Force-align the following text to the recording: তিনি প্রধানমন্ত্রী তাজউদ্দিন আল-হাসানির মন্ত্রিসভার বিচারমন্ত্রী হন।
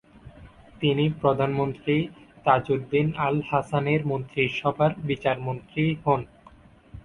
তিনি 0.81 1.05
প্রধানমন্ত্রী 1.21 1.95
তাজউদ্দিন 2.45 3.07
আল-হাসানির 3.19 4.01
মন্ত্রিসভার 4.05 4.91
বিচারমন্ত্রী 5.09 5.83
হন। 6.03 6.21